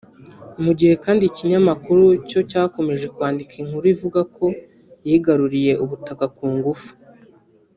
mu 0.63 0.71
gihe 0.79 0.93
kandi 1.05 1.23
ikinyamakuru 1.25 2.03
cyo 2.29 2.39
cyakomeje 2.49 3.05
kwandika 3.15 3.53
inkuru 3.61 3.85
ivuga 3.93 4.21
ko 4.35 4.45
yigaruriye 5.07 5.71
ubutaka 5.83 6.25
ku 6.35 6.45
ngufu 6.55 6.89